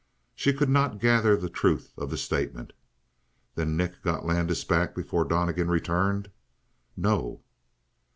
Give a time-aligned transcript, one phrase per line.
[0.33, 2.73] She could not gather the truth of the statement.
[3.53, 6.31] "Then Nick got Landis back before Donnegan returned?"
[6.97, 7.41] "No."